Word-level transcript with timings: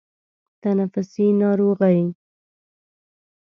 تنفسي 0.63 1.27
ناروغۍ 1.41 1.99